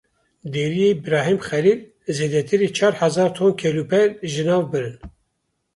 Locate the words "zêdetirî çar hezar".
2.15-3.29